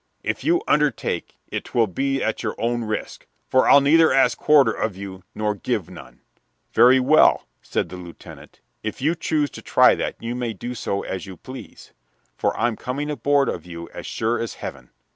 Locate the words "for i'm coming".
12.35-13.11